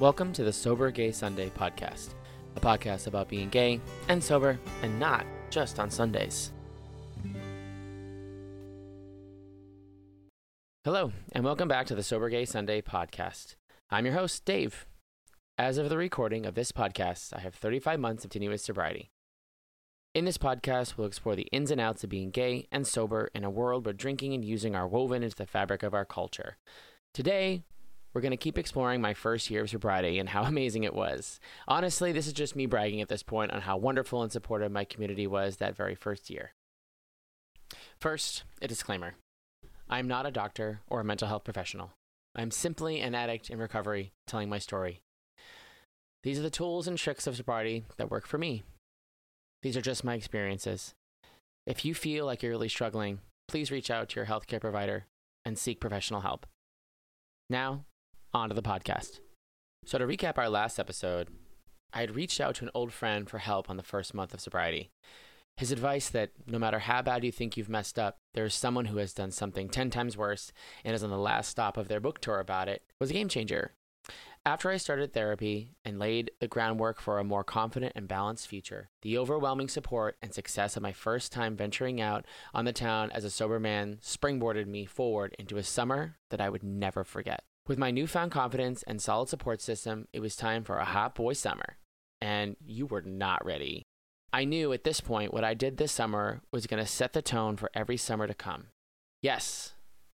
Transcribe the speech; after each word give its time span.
Welcome 0.00 0.32
to 0.32 0.44
the 0.44 0.52
Sober 0.54 0.90
Gay 0.90 1.12
Sunday 1.12 1.50
podcast, 1.50 2.14
a 2.56 2.60
podcast 2.60 3.06
about 3.06 3.28
being 3.28 3.50
gay 3.50 3.82
and 4.08 4.24
sober 4.24 4.58
and 4.80 4.98
not 4.98 5.26
just 5.50 5.78
on 5.78 5.90
Sundays. 5.90 6.52
Hello, 10.86 11.12
and 11.32 11.44
welcome 11.44 11.68
back 11.68 11.86
to 11.88 11.94
the 11.94 12.02
Sober 12.02 12.30
Gay 12.30 12.46
Sunday 12.46 12.80
podcast. 12.80 13.56
I'm 13.90 14.06
your 14.06 14.14
host, 14.14 14.46
Dave. 14.46 14.86
As 15.58 15.76
of 15.76 15.90
the 15.90 15.98
recording 15.98 16.46
of 16.46 16.54
this 16.54 16.72
podcast, 16.72 17.36
I 17.36 17.40
have 17.40 17.54
35 17.54 18.00
months 18.00 18.24
of 18.24 18.30
continuous 18.30 18.62
sobriety. 18.62 19.10
In 20.14 20.24
this 20.24 20.38
podcast, 20.38 20.96
we'll 20.96 21.08
explore 21.08 21.36
the 21.36 21.48
ins 21.52 21.70
and 21.70 21.78
outs 21.78 22.04
of 22.04 22.08
being 22.08 22.30
gay 22.30 22.66
and 22.72 22.86
sober 22.86 23.28
in 23.34 23.44
a 23.44 23.50
world 23.50 23.84
where 23.84 23.92
drinking 23.92 24.32
and 24.32 24.46
using 24.46 24.74
are 24.74 24.88
woven 24.88 25.22
into 25.22 25.36
the 25.36 25.44
fabric 25.44 25.82
of 25.82 25.92
our 25.92 26.06
culture. 26.06 26.56
Today, 27.12 27.64
we're 28.12 28.20
going 28.20 28.30
to 28.30 28.36
keep 28.36 28.58
exploring 28.58 29.00
my 29.00 29.14
first 29.14 29.50
year 29.50 29.62
of 29.62 29.70
sobriety 29.70 30.18
and 30.18 30.28
how 30.28 30.42
amazing 30.44 30.84
it 30.84 30.94
was. 30.94 31.40
Honestly, 31.68 32.12
this 32.12 32.26
is 32.26 32.32
just 32.32 32.56
me 32.56 32.66
bragging 32.66 33.00
at 33.00 33.08
this 33.08 33.22
point 33.22 33.52
on 33.52 33.62
how 33.62 33.76
wonderful 33.76 34.22
and 34.22 34.32
supportive 34.32 34.72
my 34.72 34.84
community 34.84 35.26
was 35.26 35.56
that 35.56 35.76
very 35.76 35.94
first 35.94 36.30
year. 36.30 36.52
First, 38.00 38.44
a 38.60 38.68
disclaimer 38.68 39.14
I 39.88 39.98
am 39.98 40.08
not 40.08 40.26
a 40.26 40.30
doctor 40.30 40.80
or 40.88 41.00
a 41.00 41.04
mental 41.04 41.28
health 41.28 41.44
professional. 41.44 41.92
I 42.34 42.42
am 42.42 42.50
simply 42.50 43.00
an 43.00 43.14
addict 43.14 43.50
in 43.50 43.58
recovery 43.58 44.12
telling 44.26 44.48
my 44.48 44.58
story. 44.58 45.00
These 46.22 46.38
are 46.38 46.42
the 46.42 46.50
tools 46.50 46.86
and 46.86 46.96
tricks 46.96 47.26
of 47.26 47.36
sobriety 47.36 47.84
that 47.96 48.10
work 48.10 48.26
for 48.26 48.38
me. 48.38 48.62
These 49.62 49.76
are 49.76 49.82
just 49.82 50.04
my 50.04 50.14
experiences. 50.14 50.94
If 51.66 51.84
you 51.84 51.94
feel 51.94 52.26
like 52.26 52.42
you're 52.42 52.52
really 52.52 52.68
struggling, 52.68 53.20
please 53.48 53.70
reach 53.70 53.90
out 53.90 54.10
to 54.10 54.16
your 54.16 54.26
healthcare 54.26 54.60
provider 54.60 55.06
and 55.44 55.58
seek 55.58 55.80
professional 55.80 56.20
help. 56.20 56.46
Now, 57.48 57.84
on 58.32 58.48
to 58.48 58.54
the 58.54 58.62
podcast. 58.62 59.20
So, 59.84 59.98
to 59.98 60.06
recap 60.06 60.38
our 60.38 60.48
last 60.48 60.78
episode, 60.78 61.28
I 61.92 62.00
had 62.00 62.14
reached 62.14 62.40
out 62.40 62.54
to 62.56 62.64
an 62.64 62.70
old 62.74 62.92
friend 62.92 63.28
for 63.28 63.38
help 63.38 63.68
on 63.68 63.76
the 63.76 63.82
first 63.82 64.14
month 64.14 64.34
of 64.34 64.40
sobriety. 64.40 64.90
His 65.56 65.72
advice 65.72 66.08
that 66.10 66.30
no 66.46 66.58
matter 66.58 66.78
how 66.78 67.02
bad 67.02 67.24
you 67.24 67.32
think 67.32 67.56
you've 67.56 67.68
messed 67.68 67.98
up, 67.98 68.18
there 68.34 68.44
is 68.44 68.54
someone 68.54 68.86
who 68.86 68.98
has 68.98 69.12
done 69.12 69.30
something 69.30 69.68
10 69.68 69.90
times 69.90 70.16
worse 70.16 70.52
and 70.84 70.94
is 70.94 71.02
on 71.02 71.10
the 71.10 71.18
last 71.18 71.50
stop 71.50 71.76
of 71.76 71.88
their 71.88 72.00
book 72.00 72.20
tour 72.20 72.38
about 72.38 72.68
it 72.68 72.82
was 72.98 73.10
a 73.10 73.12
game 73.12 73.28
changer. 73.28 73.72
After 74.46 74.70
I 74.70 74.78
started 74.78 75.12
therapy 75.12 75.74
and 75.84 75.98
laid 75.98 76.30
the 76.40 76.48
groundwork 76.48 76.98
for 76.98 77.18
a 77.18 77.24
more 77.24 77.44
confident 77.44 77.92
and 77.94 78.08
balanced 78.08 78.48
future, 78.48 78.88
the 79.02 79.18
overwhelming 79.18 79.68
support 79.68 80.16
and 80.22 80.32
success 80.32 80.76
of 80.76 80.82
my 80.82 80.92
first 80.92 81.30
time 81.30 81.56
venturing 81.56 82.00
out 82.00 82.24
on 82.54 82.64
the 82.64 82.72
town 82.72 83.10
as 83.10 83.24
a 83.24 83.30
sober 83.30 83.60
man 83.60 83.98
springboarded 84.02 84.66
me 84.66 84.86
forward 84.86 85.36
into 85.38 85.58
a 85.58 85.62
summer 85.62 86.16
that 86.30 86.40
I 86.40 86.48
would 86.48 86.62
never 86.62 87.04
forget. 87.04 87.44
With 87.70 87.78
my 87.78 87.92
newfound 87.92 88.32
confidence 88.32 88.82
and 88.82 89.00
solid 89.00 89.28
support 89.28 89.60
system, 89.60 90.08
it 90.12 90.18
was 90.18 90.34
time 90.34 90.64
for 90.64 90.78
a 90.78 90.84
hot 90.84 91.14
boy 91.14 91.34
summer. 91.34 91.76
And 92.20 92.56
you 92.66 92.84
were 92.84 93.02
not 93.02 93.44
ready. 93.44 93.84
I 94.32 94.44
knew 94.44 94.72
at 94.72 94.82
this 94.82 95.00
point 95.00 95.32
what 95.32 95.44
I 95.44 95.54
did 95.54 95.76
this 95.76 95.92
summer 95.92 96.40
was 96.50 96.66
going 96.66 96.82
to 96.82 96.90
set 96.90 97.12
the 97.12 97.22
tone 97.22 97.56
for 97.56 97.70
every 97.72 97.96
summer 97.96 98.26
to 98.26 98.34
come. 98.34 98.70
Yes, 99.22 99.74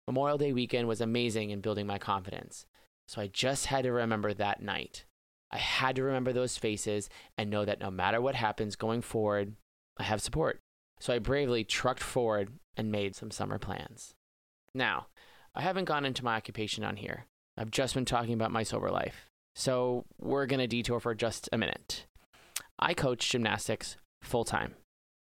Memorial 0.06 0.38
Day 0.38 0.54
weekend 0.54 0.88
was 0.88 1.02
amazing 1.02 1.50
in 1.50 1.60
building 1.60 1.86
my 1.86 1.98
confidence. 1.98 2.64
So 3.06 3.20
I 3.20 3.26
just 3.26 3.66
had 3.66 3.84
to 3.84 3.92
remember 3.92 4.32
that 4.32 4.62
night. 4.62 5.04
I 5.50 5.58
had 5.58 5.96
to 5.96 6.02
remember 6.02 6.32
those 6.32 6.56
faces 6.56 7.10
and 7.36 7.50
know 7.50 7.66
that 7.66 7.80
no 7.80 7.90
matter 7.90 8.22
what 8.22 8.34
happens 8.34 8.76
going 8.76 9.02
forward, 9.02 9.56
I 9.98 10.04
have 10.04 10.22
support. 10.22 10.58
So 11.00 11.12
I 11.12 11.18
bravely 11.18 11.64
trucked 11.64 12.02
forward 12.02 12.48
and 12.78 12.90
made 12.90 13.14
some 13.14 13.30
summer 13.30 13.58
plans. 13.58 14.14
Now, 14.74 15.08
I 15.54 15.60
haven't 15.60 15.84
gone 15.84 16.06
into 16.06 16.24
my 16.24 16.36
occupation 16.36 16.82
on 16.82 16.96
here. 16.96 17.26
I've 17.62 17.70
just 17.70 17.94
been 17.94 18.04
talking 18.04 18.34
about 18.34 18.50
my 18.50 18.64
sober 18.64 18.90
life. 18.90 19.28
So 19.54 20.04
we're 20.20 20.46
going 20.46 20.58
to 20.58 20.66
detour 20.66 20.98
for 20.98 21.14
just 21.14 21.48
a 21.52 21.58
minute. 21.58 22.06
I 22.76 22.92
coach 22.92 23.30
gymnastics 23.30 23.96
full 24.20 24.44
time. 24.44 24.74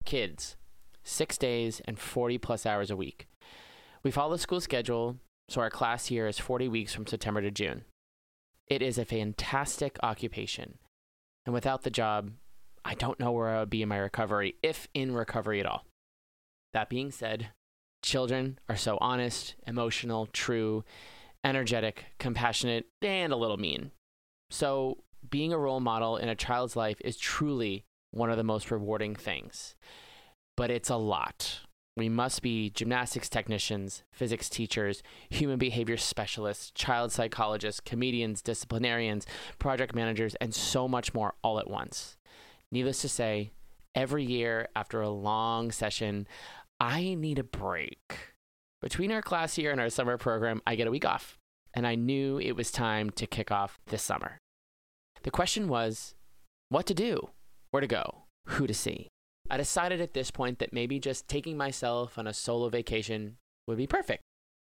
Kids, 0.06 0.56
six 1.04 1.38
days 1.38 1.84
and 1.86 2.00
40 2.00 2.40
plus 2.40 2.66
hours 2.66 2.90
a 2.90 2.96
week. 2.96 3.28
We 4.02 4.10
follow 4.10 4.32
the 4.32 4.40
school 4.40 4.60
schedule, 4.60 5.18
so 5.50 5.62
our 5.62 5.70
class 5.70 6.10
year 6.10 6.28
is 6.28 6.40
40 6.40 6.68
weeks 6.68 6.96
from 6.96 7.06
September 7.06 7.44
to 7.44 7.52
June. 7.52 7.84
It 8.66 8.82
is 8.82 8.98
a 8.98 9.06
fantastic 9.06 10.00
occupation. 10.02 10.80
And 11.46 11.54
without 11.54 11.84
the 11.84 11.92
job, 11.92 12.32
I 12.84 12.96
don't 12.96 13.20
know 13.20 13.32
where 13.32 13.50
I 13.50 13.60
would 13.60 13.70
be 13.70 13.84
in 13.84 13.90
my 13.90 13.98
recovery, 13.98 14.56
if 14.64 14.88
in 14.96 15.14
recovery 15.14 15.60
at 15.60 15.68
all. 15.68 15.86
That 16.74 16.90
being 16.90 17.12
said, 17.12 17.50
children 18.02 18.58
are 18.68 18.78
so 18.78 18.98
honest, 19.00 19.54
emotional, 19.68 20.26
true, 20.34 20.84
energetic, 21.44 22.06
compassionate, 22.20 22.86
and 23.02 23.34
a 23.34 23.38
little 23.38 23.58
mean. 23.58 23.92
So, 24.50 24.98
being 25.30 25.54
a 25.54 25.58
role 25.58 25.80
model 25.80 26.18
in 26.18 26.30
a 26.30 26.36
child's 26.36 26.76
life 26.76 26.98
is 27.02 27.18
truly 27.18 27.86
one 28.12 28.30
of 28.30 28.38
the 28.38 28.44
most 28.44 28.72
rewarding 28.72 29.16
things. 29.16 29.76
But 30.58 30.70
it's 30.70 30.90
a 30.90 30.98
lot. 30.98 31.62
We 31.98 32.10
must 32.10 32.42
be 32.42 32.70
gymnastics 32.70 33.30
technicians, 33.30 34.04
physics 34.12 34.50
teachers, 34.50 35.04
human 35.30 35.60
behavior 35.60 35.98
specialists, 35.98 36.72
child 36.72 37.12
psychologists, 37.12 37.82
comedians, 37.82 38.42
disciplinarians, 38.42 39.26
project 39.60 39.94
managers, 39.94 40.36
and 40.42 40.56
so 40.56 40.88
much 40.88 41.14
more 41.14 41.36
all 41.44 41.60
at 41.60 41.70
once. 41.70 42.18
Needless 42.72 43.02
to 43.02 43.10
say, 43.10 43.52
every 43.94 44.24
year 44.24 44.70
after 44.76 45.02
a 45.02 45.10
long 45.10 45.72
session, 45.72 46.28
I 46.80 47.14
need 47.14 47.40
a 47.40 47.44
break. 47.44 48.31
Between 48.82 49.12
our 49.12 49.22
class 49.22 49.58
year 49.58 49.72
and 49.72 49.80
our 49.80 49.90
summer 49.90 50.18
program, 50.18 50.62
I 50.66 50.76
get 50.76 50.88
a 50.88 50.92
week 50.92 51.06
off, 51.06 51.38
and 51.74 51.86
I 51.86 51.96
knew 51.96 52.40
it 52.40 52.56
was 52.56 52.72
time 52.72 53.12
to 53.12 53.28
kick 53.28 53.52
off 53.52 53.80
this 53.88 54.02
summer. 54.02 54.40
The 55.22 55.30
question 55.32 55.68
was 55.68 56.16
what 56.70 56.88
to 56.88 56.96
do, 56.96 57.30
where 57.70 57.82
to 57.82 57.88
go, 57.88 58.24
who 58.48 58.66
to 58.66 58.74
see. 58.74 59.08
I 59.52 59.58
decided 59.58 60.02
at 60.02 60.14
this 60.14 60.32
point 60.32 60.60
that 60.60 60.74
maybe 60.74 61.00
just 61.00 61.28
taking 61.28 61.58
myself 61.58 62.18
on 62.18 62.26
a 62.26 62.34
solo 62.34 62.70
vacation 62.70 63.38
would 63.68 63.78
be 63.78 63.86
perfect. 63.86 64.24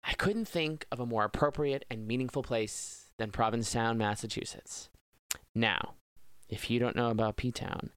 I 0.02 0.12
couldn't 0.12 0.48
think 0.48 0.86
of 0.92 1.00
a 1.00 1.06
more 1.06 1.24
appropriate 1.24 1.86
and 1.90 2.06
meaningful 2.06 2.42
place 2.42 3.06
than 3.18 3.30
Provincetown, 3.30 3.96
Massachusetts. 3.96 4.90
Now, 5.54 5.94
if 6.48 6.68
you 6.68 6.78
don't 6.78 6.96
know 6.96 7.08
about 7.08 7.36
P 7.36 7.50
Town, 7.50 7.90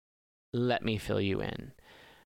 let 0.54 0.86
me 0.86 0.98
fill 0.98 1.20
you 1.20 1.42
in. 1.42 1.74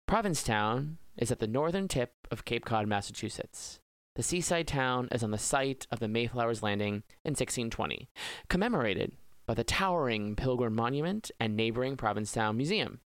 Provincetown 0.07 0.99
is 1.17 1.31
at 1.31 1.39
the 1.39 1.47
northern 1.47 1.87
tip 1.87 2.13
of 2.29 2.45
Cape 2.45 2.63
Cod, 2.63 2.87
Massachusetts. 2.87 3.79
The 4.15 4.21
seaside 4.21 4.67
town 4.67 5.07
is 5.11 5.23
on 5.23 5.31
the 5.31 5.37
site 5.39 5.87
of 5.91 5.99
the 5.99 6.07
Mayflower's 6.07 6.61
Landing 6.61 7.03
in 7.23 7.31
1620, 7.31 8.07
commemorated 8.47 9.13
by 9.47 9.55
the 9.55 9.63
towering 9.63 10.35
Pilgrim 10.35 10.75
Monument 10.75 11.31
and 11.39 11.55
neighboring 11.55 11.97
Provincetown 11.97 12.55
Museum. 12.55 12.99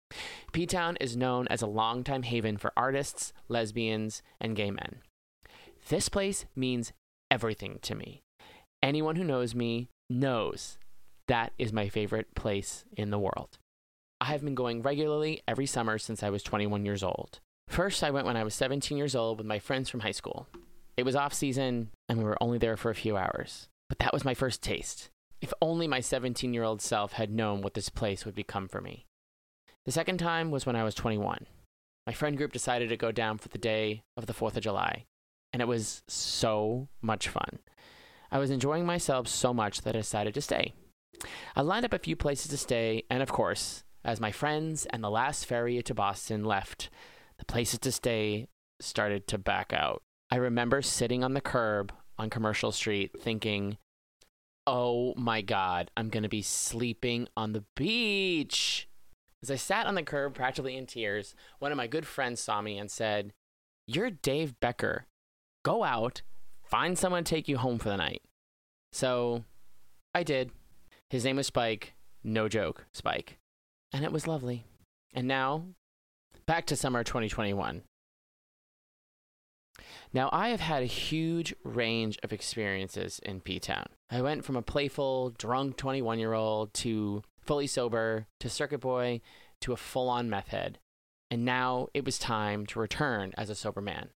P 0.53 0.65
Town 0.65 0.97
is 0.99 1.19
known 1.19 1.47
as 1.49 1.61
a 1.61 1.67
longtime 1.67 2.23
haven 2.23 2.56
for 2.56 2.73
artists, 2.79 3.35
lesbians, 3.49 4.23
and 4.41 4.56
gay 4.56 4.71
men. 4.71 5.01
This 5.91 6.09
place 6.09 6.47
means 6.56 6.95
everything 7.31 7.79
to 7.83 7.95
me. 7.95 8.23
Anyone 8.83 9.17
who 9.17 9.25
knows 9.25 9.55
me 9.55 9.91
knows 10.09 10.79
that 11.29 11.53
is 11.59 11.75
my 11.75 11.91
favorite 11.91 12.35
place 12.35 12.85
in 12.97 13.11
the 13.11 13.19
world. 13.19 13.59
I 14.21 14.27
have 14.27 14.43
been 14.43 14.54
going 14.54 14.82
regularly 14.82 15.43
every 15.47 15.66
summer 15.66 15.99
since 15.99 16.22
I 16.22 16.31
was 16.31 16.43
21 16.43 16.87
years 16.87 17.03
old. 17.03 17.41
First, 17.69 18.03
I 18.03 18.10
went 18.10 18.27
when 18.27 18.37
I 18.37 18.44
was 18.44 18.54
17 18.54 18.97
years 18.97 19.15
old 19.15 19.38
with 19.38 19.47
my 19.47 19.59
friends 19.59 19.91
from 19.91 20.00
high 20.00 20.12
school. 20.12 20.47
It 20.97 21.04
was 21.04 21.15
off 21.15 21.34
season, 21.34 21.91
and 22.09 22.19
we 22.19 22.25
were 22.25 22.43
only 22.43 22.56
there 22.56 22.78
for 22.78 22.91
a 22.91 22.94
few 22.94 23.16
hours. 23.16 23.69
But 23.88 23.99
that 23.99 24.15
was 24.15 24.25
my 24.25 24.32
first 24.32 24.62
taste. 24.62 25.10
If 25.43 25.53
only 25.60 25.87
my 25.87 26.00
17 26.00 26.55
year 26.55 26.62
old 26.62 26.81
self 26.81 27.12
had 27.12 27.31
known 27.31 27.60
what 27.60 27.75
this 27.75 27.91
place 27.91 28.25
would 28.25 28.34
become 28.34 28.69
for 28.69 28.81
me. 28.81 29.05
The 29.84 29.93
second 29.93 30.19
time 30.19 30.50
was 30.50 30.65
when 30.65 30.76
I 30.76 30.84
was 30.84 30.94
21. 30.94 31.47
My 32.06 32.12
friend 32.12 32.37
group 32.37 32.53
decided 32.53 32.88
to 32.88 32.97
go 32.97 33.12
down 33.12 33.37
for 33.37 33.49
the 33.49 33.59
day 33.59 34.03
of 34.16 34.26
the 34.26 34.32
4th 34.32 34.56
of 34.56 34.62
July, 34.62 35.05
and 35.53 35.60
it 35.60 35.69
was 35.69 36.03
so 36.09 36.88
much 37.03 37.28
fun. 37.28 37.59
I 38.31 38.38
was 38.38 38.50
enjoying 38.50 38.87
myself 38.87 39.28
so 39.28 39.53
much 39.53 39.82
that 39.82 39.94
I 39.94 40.00
decided 40.00 40.34
to 40.34 40.41
stay. 40.41 40.73
I 41.55 41.61
lined 41.61 41.85
up 41.85 41.93
a 41.93 41.99
few 41.99 42.17
places 42.17 42.50
to 42.50 42.56
stay, 42.56 43.05
and 43.11 43.23
of 43.23 43.32
course, 43.32 43.85
as 44.06 44.20
my 44.20 44.31
friends 44.31 44.87
and 44.87 45.03
the 45.03 45.11
last 45.11 45.44
ferry 45.44 45.82
to 45.82 45.93
Boston 45.93 46.44
left, 46.44 46.88
the 47.38 47.44
places 47.44 47.81
to 47.81 47.91
stay 47.91 48.47
started 48.81 49.26
to 49.26 49.37
back 49.37 49.73
out. 49.73 50.00
I 50.31 50.37
remember 50.37 50.81
sitting 50.81 51.25
on 51.25 51.35
the 51.35 51.41
curb 51.41 51.93
on 52.17 52.31
Commercial 52.31 52.70
Street 52.70 53.20
thinking, 53.20 53.79
oh 54.64 55.12
my 55.17 55.43
God, 55.43 55.91
I'm 55.97 56.08
going 56.08 56.23
to 56.23 56.29
be 56.29 56.43
sleeping 56.43 57.26
on 57.37 57.53
the 57.53 57.64
beach. 57.75 58.88
As 59.43 59.50
I 59.50 59.56
sat 59.56 59.87
on 59.87 59.97
the 59.97 60.03
curb, 60.05 60.35
practically 60.35 60.76
in 60.76 60.87
tears, 60.87 61.35
one 61.58 61.73
of 61.73 61.76
my 61.76 61.88
good 61.88 62.06
friends 62.06 62.41
saw 62.41 62.62
me 62.62 62.79
and 62.79 62.91
said, 62.91 63.32
You're 63.88 64.11
Dave 64.11 64.58
Becker. 64.61 65.06
Go 65.64 65.82
out, 65.82 66.23
find 66.62 66.97
someone 66.97 67.25
to 67.25 67.35
take 67.35 67.49
you 67.49 67.58
home 67.58 67.79
for 67.79 67.88
the 67.88 67.97
night. 67.97 68.23
So 68.93 69.44
I 70.14 70.23
did. 70.23 70.53
His 71.11 71.25
name 71.25 71.37
was 71.37 71.49
Spike. 71.49 71.94
No 72.23 72.49
joke, 72.49 72.87
Spike. 72.93 73.38
And 73.93 74.05
it 74.05 74.12
was 74.12 74.27
lovely. 74.27 74.65
And 75.15 75.27
now, 75.27 75.65
back 76.47 76.67
to 76.67 76.77
summer 76.77 77.03
2021. 77.03 77.83
Now, 80.12 80.29
I 80.33 80.49
have 80.49 80.61
had 80.61 80.83
a 80.83 80.87
huge 80.87 81.55
range 81.65 82.19
of 82.23 82.33
experiences 82.33 83.21
in 83.23 83.41
P 83.41 83.59
Town. 83.59 83.87
I 84.11 84.23
went 84.23 84.44
from 84.44 84.56
a 84.56 84.62
playful, 84.62 85.31
drunk 85.31 85.77
21 85.77 86.19
year 86.19 86.33
old 86.33 86.73
to 86.75 87.23
fully 87.41 87.67
sober 87.67 88.27
to 88.41 88.49
circuit 88.49 88.81
boy 88.81 89.21
to 89.61 89.73
a 89.73 89.77
full 89.77 90.09
on 90.09 90.31
meth 90.31 90.49
head. 90.49 90.79
And 91.31 91.44
now 91.44 91.89
it 91.93 92.05
was 92.05 92.19
time 92.19 92.67
to 92.67 92.79
return 92.79 93.32
as 93.37 93.50
a 93.50 93.55
sober 93.55 93.81
man. 93.81 94.11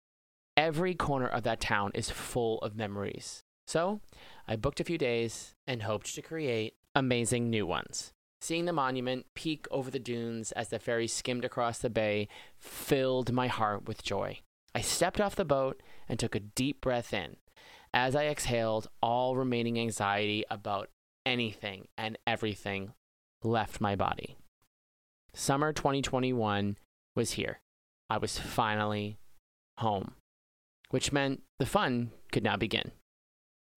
Every 0.56 0.94
corner 0.94 1.28
of 1.28 1.44
that 1.44 1.62
town 1.62 1.92
is 1.94 2.10
full 2.10 2.60
of 2.60 2.76
memories. 2.76 3.44
So 3.66 4.02
I 4.48 4.56
booked 4.56 4.80
a 4.80 4.84
few 4.84 4.98
days 4.98 5.56
and 5.66 5.84
hoped 5.84 6.14
to 6.16 6.22
create 6.22 6.76
amazing 6.96 7.50
new 7.50 7.66
ones. 7.66 8.14
Seeing 8.48 8.64
the 8.64 8.72
monument 8.72 9.26
peek 9.36 9.68
over 9.72 9.92
the 9.92 10.00
dunes 10.00 10.54
as 10.54 10.70
the 10.70 10.80
ferry 10.80 11.06
skimmed 11.06 11.44
across 11.44 11.80
the 11.80 11.90
bay 11.90 12.30
filled 12.58 13.34
my 13.34 13.48
heart 13.48 13.90
with 13.90 14.04
joy. 14.04 14.40
I 14.74 14.80
stepped 14.80 15.20
off 15.20 15.36
the 15.36 15.44
boat 15.44 15.84
and 16.08 16.18
took 16.18 16.34
a 16.34 16.40
deep 16.40 16.80
breath 16.80 17.14
in. 17.14 17.36
As 17.94 18.16
I 18.16 18.28
exhaled, 18.28 18.88
all 19.02 19.36
remaining 19.36 19.78
anxiety 19.78 20.46
about 20.50 20.88
anything 21.26 21.90
and 21.98 22.18
everything 22.26 22.94
left 23.44 23.82
my 23.82 23.98
body. 23.98 24.38
Summer 25.34 25.74
2021 25.74 26.78
was 27.18 27.32
here. 27.32 27.60
I 28.10 28.18
was 28.18 28.40
finally 28.40 29.18
home, 29.80 30.14
which 30.90 31.12
meant 31.12 31.42
the 31.60 31.66
fun 31.66 32.12
could 32.32 32.46
now 32.46 32.56
begin. 32.56 32.94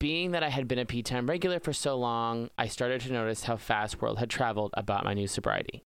Being 0.01 0.31
that 0.31 0.43
I 0.43 0.49
had 0.49 0.67
been 0.67 0.79
a 0.79 0.87
P 0.87 1.03
Town 1.03 1.27
regular 1.27 1.61
for 1.61 1.75
so 1.75 1.95
long, 1.95 2.49
I 2.57 2.69
started 2.69 3.03
to 3.03 3.13
notice 3.13 3.45
how 3.45 3.59
fast 3.59 4.01
World 4.01 4.19
had 4.19 4.31
traveled 4.31 4.71
about 4.73 5.05
my 5.05 5.13
new 5.13 5.27
sobriety. 5.27 5.83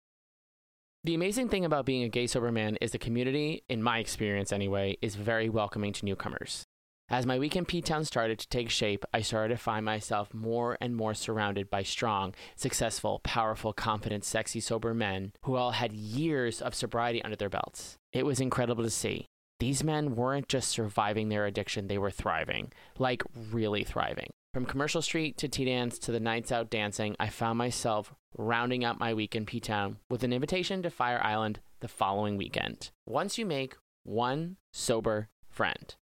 The 1.03 1.15
amazing 1.15 1.49
thing 1.49 1.65
about 1.65 1.87
being 1.87 2.03
a 2.03 2.11
gay 2.11 2.27
sober 2.27 2.53
man 2.53 2.77
is 2.83 2.91
the 2.91 2.99
community, 2.99 3.65
in 3.71 3.83
my 3.83 4.01
experience 4.01 4.53
anyway, 4.53 4.99
is 5.01 5.15
very 5.15 5.49
welcoming 5.49 5.95
to 5.95 6.05
newcomers. 6.05 6.63
As 7.09 7.25
my 7.25 7.39
weekend 7.39 7.69
P 7.69 7.81
Town 7.81 8.05
started 8.05 8.39
to 8.39 8.49
take 8.49 8.69
shape, 8.69 9.07
I 9.15 9.23
started 9.23 9.55
to 9.55 9.63
find 9.63 9.83
myself 9.83 10.35
more 10.35 10.77
and 10.79 10.95
more 10.95 11.15
surrounded 11.15 11.71
by 11.71 11.83
strong, 11.83 12.35
successful, 12.55 13.23
powerful, 13.25 13.73
confident, 13.73 14.27
sexy, 14.27 14.61
sober 14.61 14.93
men 14.93 15.33
who 15.45 15.57
all 15.57 15.71
had 15.71 15.95
years 15.95 16.61
of 16.61 16.75
sobriety 16.75 17.25
under 17.25 17.37
their 17.37 17.49
belts. 17.49 17.97
It 18.13 18.27
was 18.27 18.41
incredible 18.41 18.85
to 18.85 18.91
see. 18.91 19.29
These 19.63 19.85
men 19.85 20.17
weren't 20.17 20.49
just 20.49 20.71
surviving 20.71 21.29
their 21.29 21.47
addiction, 21.47 21.87
they 21.87 21.97
were 21.97 22.11
thriving, 22.11 22.73
like 22.99 23.23
really 23.53 23.85
thriving. 23.85 24.31
From 24.53 24.67
Commercial 24.67 25.01
Street 25.01 25.37
to 25.37 25.47
Tea 25.47 25.67
Dance 25.67 26.01
to 26.01 26.11
the 26.11 26.19
nights 26.19 26.51
out 26.51 26.69
dancing, 26.69 27.15
I 27.21 27.29
found 27.29 27.59
myself 27.59 28.13
rounding 28.37 28.85
out 28.85 28.99
my 28.99 29.15
week 29.15 29.37
in 29.37 29.47
P 29.47 29.61
Town 29.61 29.99
with 30.11 30.25
an 30.25 30.33
invitation 30.33 30.83
to 30.83 30.91
Fire 30.91 31.21
Island 31.23 31.61
the 31.79 31.87
following 31.87 32.37
weekend. 32.37 32.91
Once 33.07 33.39
you 33.39 33.47
make 33.47 33.77
one 34.03 34.57
sober 34.73 35.29
friend, 35.49 35.95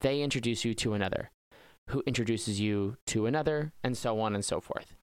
they 0.00 0.22
introduce 0.22 0.64
you 0.64 0.72
to 0.72 0.94
another, 0.94 1.30
who 1.90 2.02
introduces 2.06 2.58
you 2.58 2.96
to 3.08 3.26
another, 3.26 3.74
and 3.84 3.98
so 3.98 4.18
on 4.18 4.34
and 4.34 4.46
so 4.46 4.62
forth. 4.62 4.94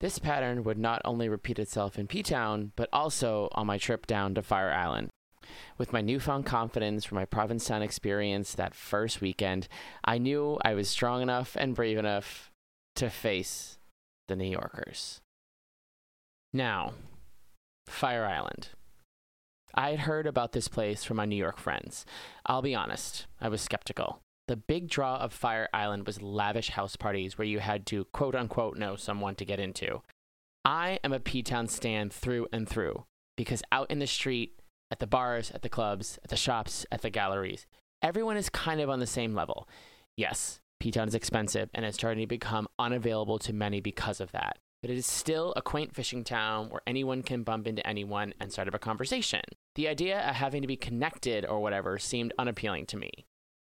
This 0.00 0.18
pattern 0.18 0.64
would 0.64 0.78
not 0.78 1.00
only 1.04 1.28
repeat 1.28 1.60
itself 1.60 1.96
in 1.96 2.08
P 2.08 2.24
Town, 2.24 2.72
but 2.74 2.88
also 2.92 3.50
on 3.52 3.68
my 3.68 3.78
trip 3.78 4.04
down 4.04 4.34
to 4.34 4.42
Fire 4.42 4.72
Island. 4.72 5.10
With 5.78 5.92
my 5.92 6.00
newfound 6.00 6.46
confidence 6.46 7.04
from 7.04 7.16
my 7.16 7.24
Provincetown 7.24 7.82
experience 7.82 8.54
that 8.54 8.74
first 8.74 9.20
weekend, 9.20 9.68
I 10.04 10.18
knew 10.18 10.58
I 10.64 10.74
was 10.74 10.88
strong 10.88 11.22
enough 11.22 11.56
and 11.58 11.74
brave 11.74 11.98
enough 11.98 12.50
to 12.96 13.10
face 13.10 13.78
the 14.28 14.36
New 14.36 14.50
Yorkers. 14.50 15.20
Now, 16.52 16.92
Fire 17.86 18.24
Island. 18.24 18.68
I 19.74 19.90
had 19.90 20.00
heard 20.00 20.26
about 20.26 20.52
this 20.52 20.68
place 20.68 21.02
from 21.02 21.16
my 21.16 21.24
New 21.24 21.36
York 21.36 21.58
friends. 21.58 22.06
I'll 22.46 22.62
be 22.62 22.74
honest, 22.74 23.26
I 23.40 23.48
was 23.48 23.60
skeptical. 23.60 24.20
The 24.46 24.56
big 24.56 24.88
draw 24.88 25.16
of 25.16 25.32
Fire 25.32 25.68
Island 25.72 26.06
was 26.06 26.22
lavish 26.22 26.70
house 26.70 26.96
parties 26.96 27.36
where 27.36 27.46
you 27.46 27.60
had 27.60 27.86
to 27.86 28.04
quote 28.06 28.34
unquote 28.34 28.76
know 28.76 28.94
someone 28.94 29.34
to 29.36 29.44
get 29.44 29.58
into. 29.58 30.02
I 30.64 30.98
am 31.02 31.12
a 31.12 31.20
P 31.20 31.42
Town 31.42 31.66
stand 31.66 32.12
through 32.12 32.46
and 32.52 32.68
through 32.68 33.04
because 33.36 33.62
out 33.72 33.90
in 33.90 33.98
the 33.98 34.06
street, 34.06 34.60
at 34.94 35.00
the 35.00 35.06
bars, 35.08 35.50
at 35.50 35.62
the 35.62 35.68
clubs, 35.68 36.20
at 36.22 36.30
the 36.30 36.36
shops, 36.36 36.86
at 36.92 37.02
the 37.02 37.10
galleries. 37.10 37.66
Everyone 38.00 38.36
is 38.36 38.48
kind 38.48 38.80
of 38.80 38.88
on 38.88 39.00
the 39.00 39.08
same 39.08 39.34
level. 39.34 39.68
Yes, 40.16 40.60
P 40.78 40.92
Town 40.92 41.08
is 41.08 41.16
expensive 41.16 41.68
and 41.74 41.84
it's 41.84 41.96
starting 41.96 42.22
to 42.22 42.28
become 42.28 42.68
unavailable 42.78 43.40
to 43.40 43.52
many 43.52 43.80
because 43.80 44.20
of 44.20 44.30
that. 44.30 44.58
But 44.82 44.90
it 44.92 44.96
is 44.96 45.04
still 45.04 45.52
a 45.56 45.62
quaint 45.62 45.96
fishing 45.96 46.22
town 46.22 46.68
where 46.68 46.80
anyone 46.86 47.24
can 47.24 47.42
bump 47.42 47.66
into 47.66 47.84
anyone 47.84 48.34
and 48.38 48.52
start 48.52 48.68
up 48.68 48.74
a 48.74 48.78
conversation. 48.78 49.40
The 49.74 49.88
idea 49.88 50.20
of 50.20 50.36
having 50.36 50.62
to 50.62 50.68
be 50.68 50.76
connected 50.76 51.44
or 51.44 51.58
whatever 51.58 51.98
seemed 51.98 52.32
unappealing 52.38 52.86
to 52.86 52.96
me. 52.96 53.10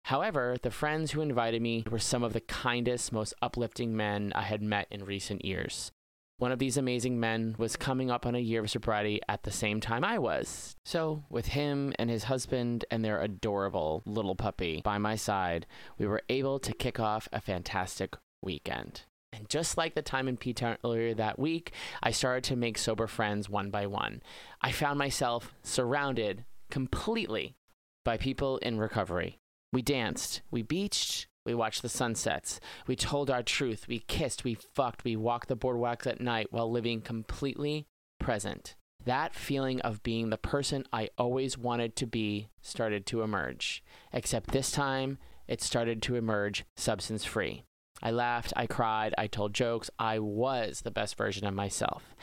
However, 0.06 0.56
the 0.61 0.73
friends 0.73 1.12
who 1.12 1.21
invited 1.21 1.62
me 1.62 1.85
were 1.88 2.00
some 2.00 2.25
of 2.25 2.33
the 2.33 2.41
kindest, 2.41 3.12
most 3.12 3.35
uplifting 3.41 3.97
men 3.97 4.33
I 4.35 4.43
had 4.43 4.62
met 4.62 4.88
in 4.91 5.05
recent 5.05 5.44
years. 5.44 5.93
One 6.41 6.53
of 6.53 6.59
these 6.59 6.79
amazing 6.79 7.21
men 7.21 7.55
was 7.59 7.77
coming 7.77 8.11
up 8.11 8.25
on 8.25 8.35
a 8.35 8.39
year 8.39 8.63
of 8.63 8.71
sobriety 8.71 9.21
at 9.29 9.43
the 9.43 9.51
same 9.51 9.79
time 9.79 10.03
I 10.03 10.19
was. 10.19 10.75
So, 10.87 11.23
with 11.29 11.49
him 11.49 11.93
and 11.99 12.09
his 12.09 12.25
husband 12.25 12.87
and 12.91 13.05
their 13.05 13.21
adorable 13.21 14.03
little 14.07 14.35
puppy 14.35 14.81
by 14.83 14.97
my 14.97 15.17
side, 15.17 15.67
we 15.99 16.07
were 16.07 16.23
able 16.31 16.59
to 16.61 16.73
kick 16.73 16.99
off 16.99 17.29
a 17.31 17.43
fantastic 17.43 18.17
weekend. 18.41 19.03
And 19.35 19.51
just 19.51 19.77
like 19.77 19.95
the 19.95 20.01
time 20.01 20.29
in 20.29 20.39
P 20.39 20.55
Town 20.55 20.79
earlier 20.83 21.13
that 21.13 21.39
week, 21.39 21.73
I 22.03 22.11
started 22.11 22.45
to 22.45 22.57
make 22.57 22.79
sober 22.79 23.07
friends 23.07 23.51
one 23.51 23.69
by 23.69 23.87
one. 23.87 24.23
I 24.63 24.73
found 24.73 24.99
myself 24.99 25.53
surrounded 25.63 26.47
completely 26.71 27.55
by 28.03 28.17
people 28.17 28.57
in 28.63 28.79
recovery. 28.79 29.37
We 29.75 29.83
danced, 29.83 30.41
we 30.51 30.63
beached, 30.63 31.27
we 31.45 31.55
watched 31.55 31.83
the 31.83 31.89
sunsets. 31.89 32.61
We 32.87 32.97
told 32.97 33.31
our 33.31 33.43
truth. 33.43 33.87
We 33.89 34.01
kissed. 34.01 34.45
We 34.45 34.55
fucked. 34.55 35.05
We 35.05 35.17
walked 35.17 35.49
the 35.49 35.57
boardwalks 35.57 36.07
at 36.07 36.21
night 36.21 36.49
while 36.51 36.71
living 36.71 37.01
completely 37.01 37.87
present. 38.19 38.77
That 39.05 39.35
feeling 39.35 39.81
of 39.81 40.03
being 40.03 40.29
the 40.29 40.37
person 40.37 40.85
I 40.93 41.09
always 41.17 41.57
wanted 41.57 41.97
to 41.97 42.07
be 42.07 42.49
started 42.61 43.07
to 43.07 43.23
emerge. 43.23 43.83
Except 44.13 44.51
this 44.51 44.71
time, 44.71 45.19
it 45.49 45.63
started 45.63 46.03
to 46.03 46.17
emerge 46.17 46.65
substance 46.77 47.25
free. 47.25 47.65
I 48.03 48.11
laughed, 48.11 48.53
I 48.57 48.67
cried, 48.67 49.15
I 49.17 49.27
told 49.27 49.55
jokes. 49.55 49.91
I 49.99 50.19
was 50.19 50.83
the 50.83 50.91
best 50.91 51.17
version 51.17 51.47
of 51.47 51.55
myself. 51.55 52.15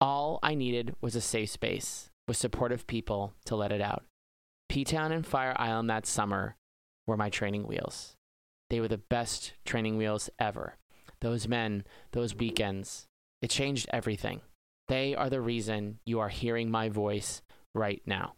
All 0.00 0.38
I 0.42 0.54
needed 0.54 0.94
was 1.00 1.14
a 1.14 1.20
safe 1.20 1.50
space 1.50 2.10
with 2.26 2.36
supportive 2.36 2.86
people 2.86 3.34
to 3.44 3.56
let 3.56 3.72
it 3.72 3.80
out. 3.80 4.04
P 4.68 4.84
Town 4.84 5.12
and 5.12 5.26
Fire 5.26 5.54
Island 5.56 5.90
that 5.90 6.06
summer 6.06 6.56
were 7.06 7.16
my 7.16 7.28
training 7.28 7.66
wheels. 7.66 8.16
They 8.72 8.80
were 8.80 8.88
the 8.88 8.96
best 8.96 9.52
training 9.66 9.98
wheels 9.98 10.30
ever. 10.38 10.78
Those 11.20 11.46
men, 11.46 11.84
those 12.12 12.34
weekends, 12.34 13.06
it 13.42 13.50
changed 13.50 13.86
everything. 13.92 14.40
They 14.88 15.14
are 15.14 15.28
the 15.28 15.42
reason 15.42 15.98
you 16.06 16.20
are 16.20 16.30
hearing 16.30 16.70
my 16.70 16.88
voice 16.88 17.42
right 17.74 18.00
now. 18.06 18.32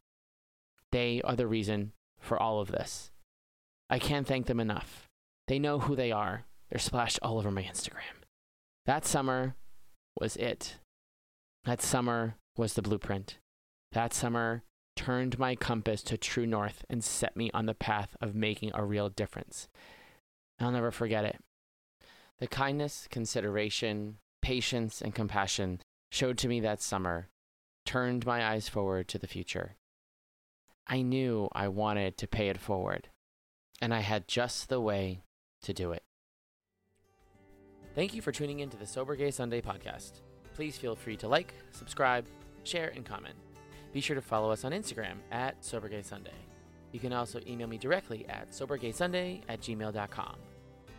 They 0.91 1.23
are 1.23 1.37
the 1.37 1.47
reason 1.47 1.93
for 2.19 2.37
all 2.37 2.59
of 2.59 2.73
this. 2.73 3.13
I 3.89 4.01
can't 4.01 4.27
thank 4.27 4.47
them 4.47 4.59
enough. 4.59 5.07
They 5.47 5.61
know 5.61 5.79
who 5.79 5.95
they 5.95 6.11
are. 6.11 6.47
They're 6.69 6.81
splashed 6.81 7.21
all 7.23 7.39
over 7.39 7.53
my 7.53 7.63
Instagram. 7.63 8.25
That 8.87 9.05
summer 9.05 9.55
was 10.21 10.35
it. 10.35 10.79
That 11.65 11.81
summer 11.81 12.35
was 12.57 12.75
the 12.75 12.83
blueprint. 12.83 13.39
That 13.93 14.13
summer 14.13 14.65
turned 14.97 15.39
my 15.39 15.55
compass 15.55 16.03
to 16.03 16.19
true 16.19 16.45
north 16.45 16.85
and 16.91 17.05
set 17.05 17.37
me 17.37 17.53
on 17.55 17.67
the 17.67 17.73
path 17.75 18.17
of 18.21 18.35
making 18.35 18.73
a 18.75 18.85
real 18.85 19.09
difference. 19.09 19.69
I'll 20.61 20.71
never 20.71 20.91
forget 20.91 21.25
it. 21.25 21.37
The 22.39 22.47
kindness, 22.47 23.09
consideration, 23.11 24.19
patience, 24.43 25.01
and 25.01 25.15
compassion 25.15 25.81
showed 26.11 26.39
to 26.39 26.49
me 26.49 26.61
that 26.61 26.83
summer 26.83 27.29
turned 27.85 28.27
my 28.27 28.45
eyes 28.45 28.69
forward 28.69 29.09
to 29.09 29.19
the 29.19 29.27
future. 29.27 29.77
I 30.87 31.03
knew 31.03 31.49
I 31.53 31.69
wanted 31.69 32.19
to 32.19 32.27
pay 32.27 32.49
it 32.49 32.61
forward, 32.61 33.09
and 33.81 33.95
I 33.95 34.01
had 34.01 34.29
just 34.29 34.69
the 34.69 34.81
way 34.81 35.23
to 35.63 35.73
do 35.73 35.93
it. 35.93 36.03
Thank 37.95 38.15
you 38.15 38.23
for 38.23 38.33
tuning 38.33 38.61
in 38.61 38.71
to 38.71 38.77
the 38.77 38.87
Sober 38.87 39.17
Gay 39.17 39.31
Sunday 39.31 39.61
podcast. 39.61 40.21
Please 40.55 40.77
feel 40.77 40.97
free 40.97 41.17
to 41.17 41.29
like, 41.29 41.55
subscribe, 41.71 42.27
share, 42.65 42.93
and 42.95 43.05
comment. 43.05 43.35
Be 43.93 44.01
sure 44.01 44.17
to 44.17 44.23
follow 44.23 44.51
us 44.51 44.65
on 44.65 44.73
Instagram 44.73 45.19
at 45.31 45.65
Sober 45.65 45.89
Gay 45.89 46.03
Sunday. 46.03 46.33
You 46.95 47.01
can 47.01 47.13
also 47.13 47.41
email 47.45 47.67
me 47.67 47.77
directly 47.77 48.25
at 48.29 48.53
sobergaysunday 48.53 49.43
at 49.49 49.61
gmail.com. 49.61 50.37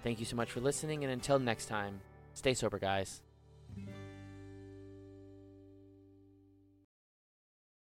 Thank 0.04 0.20
you 0.20 0.26
so 0.26 0.36
much 0.36 0.52
for 0.52 0.60
listening, 0.60 1.06
and 1.06 1.14
until 1.14 1.40
next 1.40 1.68
time, 1.68 2.02
stay 2.34 2.54
sober, 2.54 2.80
guys. 2.80 3.22